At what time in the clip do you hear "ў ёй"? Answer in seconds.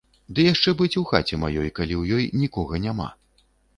2.01-2.25